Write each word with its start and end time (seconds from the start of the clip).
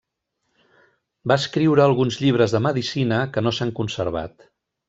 Va 1.33 1.37
escriure 1.41 1.85
alguns 1.85 2.19
llibres 2.23 2.57
de 2.57 2.65
medicina 2.69 3.23
que 3.37 3.47
no 3.47 3.57
s'han 3.59 3.77
conservat. 3.83 4.51